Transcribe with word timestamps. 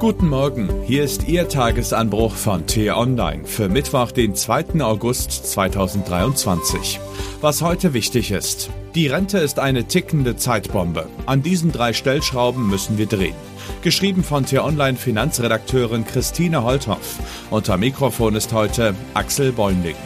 Guten 0.00 0.28
Morgen, 0.30 0.70
hier 0.86 1.04
ist 1.04 1.28
Ihr 1.28 1.46
Tagesanbruch 1.46 2.32
von 2.32 2.66
T-Online 2.66 3.44
für 3.44 3.68
Mittwoch, 3.68 4.12
den 4.12 4.34
2. 4.34 4.80
August 4.80 5.52
2023. 5.52 6.98
Was 7.42 7.60
heute 7.60 7.92
wichtig 7.92 8.30
ist. 8.30 8.70
Die 8.94 9.08
Rente 9.08 9.36
ist 9.36 9.58
eine 9.58 9.84
tickende 9.84 10.36
Zeitbombe. 10.36 11.06
An 11.26 11.42
diesen 11.42 11.70
drei 11.70 11.92
Stellschrauben 11.92 12.66
müssen 12.66 12.96
wir 12.96 13.04
drehen. 13.04 13.34
Geschrieben 13.82 14.24
von 14.24 14.46
T-Online 14.46 14.96
Finanzredakteurin 14.96 16.06
Christine 16.06 16.64
Holthoff. 16.64 17.18
Unter 17.50 17.76
Mikrofon 17.76 18.36
ist 18.36 18.54
heute 18.54 18.94
Axel 19.12 19.52
Bäumling. 19.52 19.96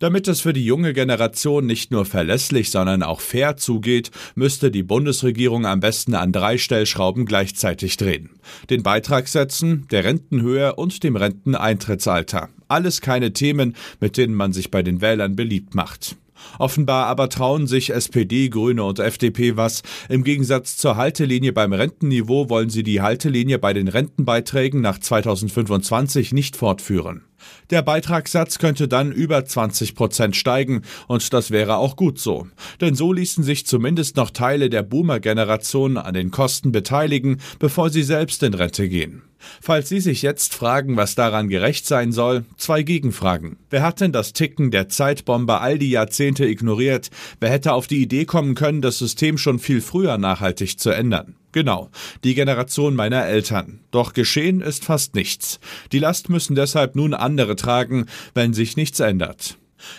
Damit 0.00 0.28
es 0.28 0.42
für 0.42 0.52
die 0.52 0.64
junge 0.64 0.92
Generation 0.92 1.66
nicht 1.66 1.90
nur 1.90 2.04
verlässlich, 2.04 2.70
sondern 2.70 3.02
auch 3.02 3.20
fair 3.20 3.56
zugeht, 3.56 4.12
müsste 4.36 4.70
die 4.70 4.84
Bundesregierung 4.84 5.66
am 5.66 5.80
besten 5.80 6.14
an 6.14 6.30
drei 6.30 6.56
Stellschrauben 6.56 7.26
gleichzeitig 7.26 7.96
drehen. 7.96 8.30
Den 8.70 8.84
Beitragssätzen, 8.84 9.88
der 9.90 10.04
Rentenhöhe 10.04 10.76
und 10.76 11.02
dem 11.02 11.16
Renteneintrittsalter. 11.16 12.48
Alles 12.68 13.00
keine 13.00 13.32
Themen, 13.32 13.74
mit 13.98 14.16
denen 14.16 14.34
man 14.34 14.52
sich 14.52 14.70
bei 14.70 14.84
den 14.84 15.00
Wählern 15.00 15.34
beliebt 15.34 15.74
macht. 15.74 16.14
Offenbar 16.60 17.06
aber 17.06 17.28
trauen 17.28 17.66
sich 17.66 17.90
SPD, 17.90 18.48
Grüne 18.50 18.84
und 18.84 19.00
FDP 19.00 19.56
was. 19.56 19.82
Im 20.08 20.22
Gegensatz 20.22 20.76
zur 20.76 20.96
Haltelinie 20.96 21.52
beim 21.52 21.72
Rentenniveau 21.72 22.48
wollen 22.48 22.70
sie 22.70 22.84
die 22.84 23.00
Haltelinie 23.00 23.58
bei 23.58 23.72
den 23.72 23.88
Rentenbeiträgen 23.88 24.80
nach 24.80 24.98
2025 24.98 26.32
nicht 26.32 26.56
fortführen. 26.56 27.24
Der 27.70 27.82
Beitragssatz 27.82 28.58
könnte 28.58 28.88
dann 28.88 29.12
über 29.12 29.44
20 29.44 29.94
Prozent 29.94 30.36
steigen 30.36 30.82
und 31.06 31.32
das 31.32 31.50
wäre 31.50 31.76
auch 31.76 31.96
gut 31.96 32.18
so. 32.18 32.46
Denn 32.80 32.94
so 32.94 33.12
ließen 33.12 33.44
sich 33.44 33.66
zumindest 33.66 34.16
noch 34.16 34.30
Teile 34.30 34.70
der 34.70 34.82
Boomer-Generation 34.82 35.96
an 35.96 36.14
den 36.14 36.30
Kosten 36.30 36.72
beteiligen, 36.72 37.40
bevor 37.58 37.90
sie 37.90 38.02
selbst 38.02 38.42
in 38.42 38.54
Rente 38.54 38.88
gehen. 38.88 39.22
Falls 39.60 39.88
Sie 39.88 40.00
sich 40.00 40.22
jetzt 40.22 40.54
fragen, 40.54 40.96
was 40.96 41.14
daran 41.14 41.48
gerecht 41.48 41.86
sein 41.86 42.12
soll, 42.12 42.44
zwei 42.56 42.82
Gegenfragen. 42.82 43.56
Wer 43.70 43.82
hat 43.82 44.00
denn 44.00 44.12
das 44.12 44.32
Ticken 44.32 44.70
der 44.70 44.88
Zeitbombe 44.88 45.60
all 45.60 45.78
die 45.78 45.90
Jahrzehnte 45.90 46.46
ignoriert? 46.46 47.10
Wer 47.40 47.50
hätte 47.50 47.72
auf 47.72 47.86
die 47.86 48.02
Idee 48.02 48.24
kommen 48.24 48.54
können, 48.54 48.82
das 48.82 48.98
System 48.98 49.38
schon 49.38 49.58
viel 49.58 49.80
früher 49.80 50.18
nachhaltig 50.18 50.78
zu 50.78 50.90
ändern? 50.90 51.36
Genau, 51.52 51.90
die 52.24 52.34
Generation 52.34 52.94
meiner 52.94 53.24
Eltern. 53.24 53.80
Doch 53.90 54.12
geschehen 54.12 54.60
ist 54.60 54.84
fast 54.84 55.14
nichts. 55.14 55.60
Die 55.92 55.98
Last 55.98 56.28
müssen 56.28 56.54
deshalb 56.54 56.94
nun 56.94 57.14
andere 57.14 57.56
tragen, 57.56 58.06
wenn 58.34 58.52
sich 58.52 58.76
nichts 58.76 59.00
ändert. 59.00 59.56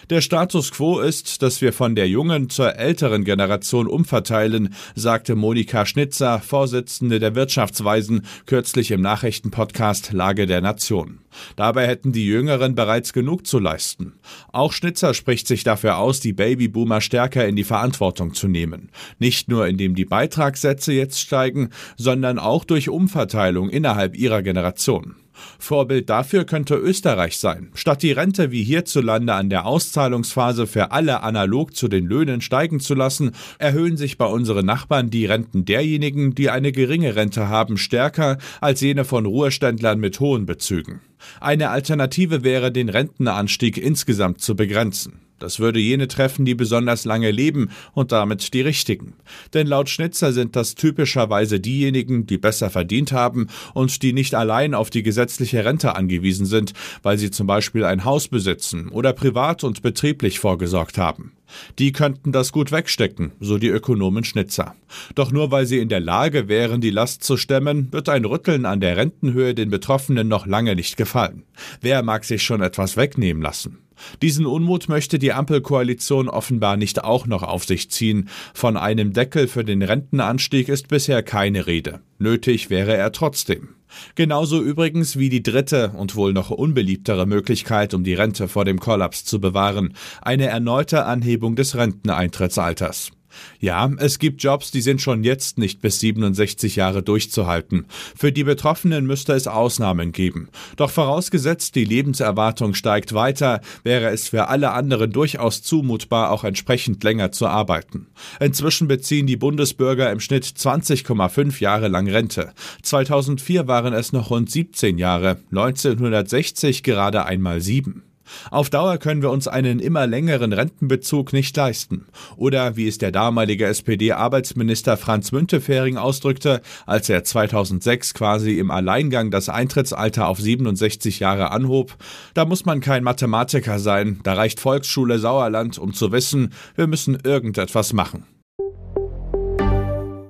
Der 0.09 0.21
Status 0.21 0.71
quo 0.71 0.99
ist, 0.99 1.41
dass 1.41 1.61
wir 1.61 1.73
von 1.73 1.95
der 1.95 2.07
jungen 2.07 2.49
zur 2.49 2.75
älteren 2.75 3.23
Generation 3.23 3.87
umverteilen, 3.87 4.73
sagte 4.95 5.35
Monika 5.35 5.85
Schnitzer, 5.85 6.39
Vorsitzende 6.39 7.19
der 7.19 7.35
Wirtschaftsweisen, 7.35 8.25
kürzlich 8.45 8.91
im 8.91 9.01
Nachrichtenpodcast 9.01 10.13
Lage 10.13 10.45
der 10.45 10.61
Nation. 10.61 11.19
Dabei 11.55 11.87
hätten 11.87 12.11
die 12.11 12.25
Jüngeren 12.25 12.75
bereits 12.75 13.13
genug 13.13 13.45
zu 13.45 13.59
leisten. 13.59 14.13
Auch 14.51 14.73
Schnitzer 14.73 15.13
spricht 15.13 15.47
sich 15.47 15.63
dafür 15.63 15.97
aus, 15.97 16.19
die 16.19 16.33
Babyboomer 16.33 17.01
stärker 17.01 17.47
in 17.47 17.55
die 17.55 17.63
Verantwortung 17.63 18.33
zu 18.33 18.47
nehmen. 18.47 18.89
Nicht 19.19 19.49
nur 19.49 19.67
indem 19.67 19.95
die 19.95 20.05
Beitragssätze 20.05 20.93
jetzt 20.93 21.19
steigen, 21.19 21.69
sondern 21.97 22.39
auch 22.39 22.65
durch 22.65 22.89
Umverteilung 22.89 23.69
innerhalb 23.69 24.15
ihrer 24.17 24.41
Generation. 24.41 25.15
Vorbild 25.57 26.09
dafür 26.09 26.45
könnte 26.45 26.75
Österreich 26.75 27.37
sein. 27.37 27.69
Statt 27.73 28.03
die 28.03 28.11
Rente 28.11 28.51
wie 28.51 28.63
hierzulande 28.63 29.33
an 29.33 29.49
der 29.49 29.65
Auszahlungsphase 29.65 30.67
für 30.67 30.91
alle 30.91 31.23
analog 31.23 31.75
zu 31.75 31.87
den 31.87 32.05
Löhnen 32.05 32.41
steigen 32.41 32.79
zu 32.79 32.95
lassen, 32.95 33.31
erhöhen 33.57 33.97
sich 33.97 34.17
bei 34.17 34.25
unseren 34.25 34.65
Nachbarn 34.65 35.09
die 35.09 35.25
Renten 35.25 35.65
derjenigen, 35.65 36.35
die 36.35 36.49
eine 36.49 36.71
geringe 36.71 37.15
Rente 37.15 37.49
haben, 37.49 37.77
stärker 37.77 38.37
als 38.61 38.81
jene 38.81 39.05
von 39.05 39.25
Ruheständlern 39.25 39.99
mit 39.99 40.19
hohen 40.19 40.45
Bezügen. 40.45 41.01
Eine 41.39 41.69
Alternative 41.69 42.43
wäre, 42.43 42.71
den 42.71 42.89
Rentenanstieg 42.89 43.77
insgesamt 43.77 44.41
zu 44.41 44.55
begrenzen. 44.55 45.28
Das 45.39 45.59
würde 45.59 45.79
jene 45.79 46.07
treffen, 46.07 46.45
die 46.45 46.55
besonders 46.55 47.05
lange 47.05 47.31
leben 47.31 47.69
und 47.93 48.11
damit 48.11 48.53
die 48.53 48.61
richtigen. 48.61 49.13
Denn 49.53 49.67
laut 49.67 49.89
Schnitzer 49.89 50.33
sind 50.33 50.55
das 50.55 50.75
typischerweise 50.75 51.59
diejenigen, 51.59 52.25
die 52.25 52.37
besser 52.37 52.69
verdient 52.69 53.11
haben 53.11 53.47
und 53.73 54.03
die 54.03 54.13
nicht 54.13 54.35
allein 54.35 54.73
auf 54.73 54.89
die 54.89 55.03
gesetzliche 55.03 55.65
Rente 55.65 55.95
angewiesen 55.95 56.45
sind, 56.45 56.73
weil 57.03 57.17
sie 57.17 57.31
zum 57.31 57.47
Beispiel 57.47 57.85
ein 57.85 58.05
Haus 58.05 58.27
besitzen 58.27 58.89
oder 58.89 59.13
privat 59.13 59.63
und 59.63 59.81
betrieblich 59.81 60.39
vorgesorgt 60.39 60.97
haben. 60.97 61.31
Die 61.77 61.91
könnten 61.91 62.31
das 62.31 62.51
gut 62.51 62.71
wegstecken, 62.71 63.31
so 63.39 63.57
die 63.57 63.69
Ökonomen 63.69 64.23
Schnitzer. 64.23 64.75
Doch 65.15 65.31
nur 65.31 65.51
weil 65.51 65.65
sie 65.65 65.79
in 65.79 65.89
der 65.89 65.99
Lage 65.99 66.47
wären, 66.47 66.81
die 66.81 66.89
Last 66.89 67.23
zu 67.23 67.37
stemmen, 67.37 67.91
wird 67.91 68.09
ein 68.09 68.25
Rütteln 68.25 68.65
an 68.65 68.81
der 68.81 68.97
Rentenhöhe 68.97 69.55
den 69.55 69.69
Betroffenen 69.69 70.27
noch 70.27 70.45
lange 70.45 70.75
nicht 70.75 70.97
gefallen. 70.97 71.43
Wer 71.81 72.03
mag 72.03 72.25
sich 72.25 72.43
schon 72.43 72.61
etwas 72.61 72.97
wegnehmen 72.97 73.41
lassen? 73.41 73.79
Diesen 74.21 74.45
Unmut 74.45 74.89
möchte 74.89 75.19
die 75.19 75.33
Ampelkoalition 75.33 76.29
offenbar 76.29 76.77
nicht 76.77 77.03
auch 77.03 77.27
noch 77.27 77.43
auf 77.43 77.65
sich 77.65 77.89
ziehen. 77.91 78.29
Von 78.53 78.77
einem 78.77 79.13
Deckel 79.13 79.47
für 79.47 79.63
den 79.63 79.81
Rentenanstieg 79.81 80.69
ist 80.69 80.87
bisher 80.87 81.23
keine 81.23 81.67
Rede. 81.67 82.01
Nötig 82.17 82.69
wäre 82.69 82.95
er 82.95 83.11
trotzdem. 83.11 83.69
Genauso 84.15 84.61
übrigens 84.61 85.17
wie 85.17 85.29
die 85.29 85.43
dritte 85.43 85.89
und 85.95 86.15
wohl 86.15 86.33
noch 86.33 86.51
unbeliebtere 86.51 87.25
Möglichkeit, 87.25 87.93
um 87.93 88.03
die 88.03 88.13
Rente 88.13 88.47
vor 88.47 88.65
dem 88.65 88.79
Kollaps 88.79 89.25
zu 89.25 89.41
bewahren, 89.41 89.93
eine 90.21 90.45
erneute 90.45 91.05
Anhebung 91.05 91.55
des 91.55 91.75
Renteneintrittsalters. 91.75 93.11
Ja, 93.59 93.91
es 93.97 94.19
gibt 94.19 94.43
Jobs, 94.43 94.71
die 94.71 94.81
sind 94.81 95.01
schon 95.01 95.23
jetzt 95.23 95.57
nicht 95.57 95.81
bis 95.81 95.99
67 95.99 96.75
Jahre 96.75 97.03
durchzuhalten. 97.03 97.85
Für 98.15 98.31
die 98.31 98.43
Betroffenen 98.43 99.05
müsste 99.05 99.33
es 99.33 99.47
Ausnahmen 99.47 100.11
geben. 100.11 100.49
Doch 100.75 100.89
vorausgesetzt, 100.89 101.75
die 101.75 101.85
Lebenserwartung 101.85 102.73
steigt 102.73 103.13
weiter, 103.13 103.61
wäre 103.83 104.09
es 104.09 104.29
für 104.29 104.47
alle 104.47 104.71
anderen 104.71 105.11
durchaus 105.11 105.61
zumutbar, 105.61 106.31
auch 106.31 106.43
entsprechend 106.43 107.03
länger 107.03 107.31
zu 107.31 107.47
arbeiten. 107.47 108.07
Inzwischen 108.39 108.87
beziehen 108.87 109.27
die 109.27 109.37
Bundesbürger 109.37 110.11
im 110.11 110.19
Schnitt 110.19 110.45
20,5 110.45 111.61
Jahre 111.61 111.87
lang 111.87 112.09
Rente. 112.09 112.53
2004 112.83 113.67
waren 113.67 113.93
es 113.93 114.11
noch 114.11 114.29
rund 114.29 114.49
17 114.49 114.97
Jahre, 114.97 115.37
1960 115.51 116.83
gerade 116.83 117.25
einmal 117.25 117.61
sieben. 117.61 118.03
Auf 118.51 118.69
Dauer 118.69 118.97
können 118.97 119.21
wir 119.21 119.31
uns 119.31 119.47
einen 119.47 119.79
immer 119.79 120.07
längeren 120.07 120.53
Rentenbezug 120.53 121.33
nicht 121.33 121.55
leisten. 121.55 122.05
Oder 122.37 122.75
wie 122.75 122.87
es 122.87 122.97
der 122.97 123.11
damalige 123.11 123.65
SPD-Arbeitsminister 123.65 124.97
Franz 124.97 125.31
Müntefering 125.31 125.97
ausdrückte, 125.97 126.61
als 126.85 127.09
er 127.09 127.23
2006 127.23 128.13
quasi 128.13 128.57
im 128.59 128.71
Alleingang 128.71 129.31
das 129.31 129.49
Eintrittsalter 129.49 130.27
auf 130.27 130.39
67 130.39 131.19
Jahre 131.19 131.51
anhob, 131.51 131.95
da 132.33 132.45
muss 132.45 132.65
man 132.65 132.79
kein 132.81 133.03
Mathematiker 133.03 133.79
sein, 133.79 134.19
da 134.23 134.33
reicht 134.33 134.59
Volksschule 134.59 135.19
Sauerland, 135.19 135.77
um 135.77 135.93
zu 135.93 136.11
wissen, 136.11 136.53
wir 136.75 136.87
müssen 136.87 137.17
irgendetwas 137.23 137.93
machen. 137.93 138.25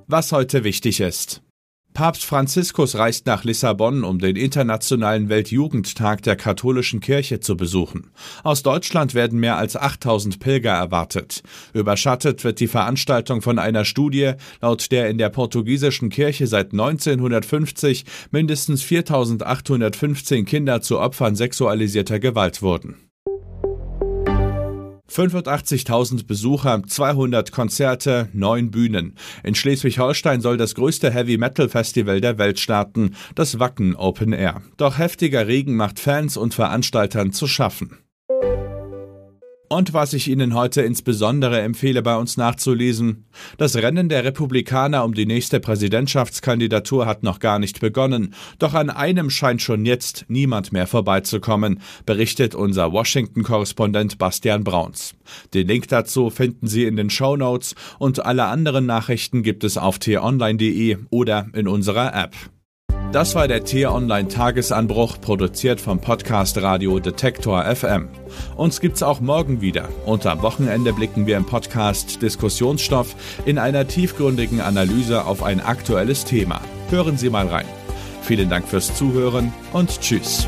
Was 0.06 0.32
heute 0.32 0.64
wichtig 0.64 1.00
ist. 1.00 1.42
Papst 1.92 2.24
Franziskus 2.24 2.96
reist 2.96 3.26
nach 3.26 3.44
Lissabon, 3.44 4.04
um 4.04 4.18
den 4.18 4.36
Internationalen 4.36 5.28
Weltjugendtag 5.28 6.22
der 6.22 6.36
katholischen 6.36 7.00
Kirche 7.00 7.40
zu 7.40 7.56
besuchen. 7.56 8.10
Aus 8.44 8.62
Deutschland 8.62 9.14
werden 9.14 9.40
mehr 9.40 9.56
als 9.56 9.76
8000 9.76 10.38
Pilger 10.38 10.72
erwartet. 10.72 11.42
Überschattet 11.74 12.44
wird 12.44 12.60
die 12.60 12.68
Veranstaltung 12.68 13.42
von 13.42 13.58
einer 13.58 13.84
Studie, 13.84 14.32
laut 14.62 14.92
der 14.92 15.10
in 15.10 15.18
der 15.18 15.30
portugiesischen 15.30 16.10
Kirche 16.10 16.46
seit 16.46 16.72
1950 16.72 18.04
mindestens 18.30 18.82
4815 18.82 20.44
Kinder 20.44 20.80
zu 20.80 21.00
Opfern 21.00 21.34
sexualisierter 21.34 22.20
Gewalt 22.20 22.62
wurden. 22.62 23.09
85.000 25.10 26.26
Besucher, 26.26 26.82
200 26.86 27.52
Konzerte, 27.52 28.28
9 28.32 28.70
Bühnen. 28.70 29.16
In 29.42 29.54
Schleswig-Holstein 29.54 30.40
soll 30.40 30.56
das 30.56 30.74
größte 30.74 31.10
Heavy-Metal-Festival 31.10 32.20
der 32.20 32.38
Welt 32.38 32.60
starten, 32.60 33.16
das 33.34 33.58
Wacken 33.58 33.96
Open 33.96 34.32
Air. 34.32 34.62
Doch 34.76 34.98
heftiger 34.98 35.46
Regen 35.46 35.76
macht 35.76 35.98
Fans 35.98 36.36
und 36.36 36.54
Veranstaltern 36.54 37.32
zu 37.32 37.46
schaffen. 37.46 37.98
Und 39.72 39.92
was 39.92 40.14
ich 40.14 40.26
Ihnen 40.26 40.54
heute 40.54 40.82
insbesondere 40.82 41.60
empfehle, 41.60 42.02
bei 42.02 42.16
uns 42.16 42.36
nachzulesen, 42.36 43.26
das 43.56 43.76
Rennen 43.76 44.08
der 44.08 44.24
Republikaner 44.24 45.04
um 45.04 45.14
die 45.14 45.26
nächste 45.26 45.60
Präsidentschaftskandidatur 45.60 47.06
hat 47.06 47.22
noch 47.22 47.38
gar 47.38 47.60
nicht 47.60 47.78
begonnen, 47.78 48.34
doch 48.58 48.74
an 48.74 48.90
einem 48.90 49.30
scheint 49.30 49.62
schon 49.62 49.86
jetzt 49.86 50.24
niemand 50.26 50.72
mehr 50.72 50.88
vorbeizukommen, 50.88 51.80
berichtet 52.04 52.56
unser 52.56 52.90
Washington-Korrespondent 52.90 54.18
Bastian 54.18 54.64
Brauns. 54.64 55.14
Den 55.54 55.68
Link 55.68 55.86
dazu 55.86 56.30
finden 56.30 56.66
Sie 56.66 56.82
in 56.82 56.96
den 56.96 57.08
Show 57.08 57.36
Notes 57.36 57.76
und 58.00 58.26
alle 58.26 58.46
anderen 58.46 58.86
Nachrichten 58.86 59.44
gibt 59.44 59.62
es 59.62 59.78
auf 59.78 60.00
t-online.de 60.00 60.98
oder 61.10 61.46
in 61.52 61.68
unserer 61.68 62.12
App. 62.12 62.34
Das 63.12 63.34
war 63.34 63.48
der 63.48 63.64
T-Online 63.64 64.28
Tagesanbruch, 64.28 65.20
produziert 65.20 65.80
vom 65.80 66.00
Podcast 66.00 66.62
Radio 66.62 67.00
Detektor 67.00 67.64
FM. 67.64 68.08
Uns 68.56 68.80
gibt's 68.80 69.02
auch 69.02 69.18
morgen 69.18 69.60
wieder. 69.60 69.88
Und 70.06 70.26
am 70.26 70.42
Wochenende 70.42 70.92
blicken 70.92 71.26
wir 71.26 71.36
im 71.36 71.44
Podcast 71.44 72.22
Diskussionsstoff 72.22 73.16
in 73.46 73.58
einer 73.58 73.88
tiefgründigen 73.88 74.60
Analyse 74.60 75.24
auf 75.24 75.42
ein 75.42 75.60
aktuelles 75.60 76.24
Thema. 76.24 76.60
Hören 76.90 77.16
Sie 77.16 77.30
mal 77.30 77.48
rein. 77.48 77.66
Vielen 78.22 78.48
Dank 78.48 78.68
fürs 78.68 78.94
Zuhören 78.94 79.52
und 79.72 80.00
Tschüss. 80.00 80.46